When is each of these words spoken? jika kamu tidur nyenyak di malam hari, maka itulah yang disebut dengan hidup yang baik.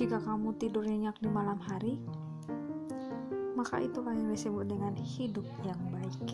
jika 0.00 0.16
kamu 0.16 0.56
tidur 0.56 0.80
nyenyak 0.80 1.12
di 1.20 1.28
malam 1.28 1.60
hari, 1.60 2.00
maka 3.52 3.84
itulah 3.84 4.16
yang 4.16 4.32
disebut 4.32 4.64
dengan 4.64 4.96
hidup 4.96 5.44
yang 5.60 5.76
baik. 5.92 6.29